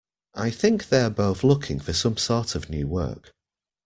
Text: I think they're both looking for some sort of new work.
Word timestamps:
I 0.33 0.49
think 0.49 0.89
they're 0.89 1.11
both 1.11 1.43
looking 1.43 1.79
for 1.79 1.93
some 1.93 2.17
sort 2.17 2.55
of 2.55 2.71
new 2.71 2.87
work. 2.87 3.31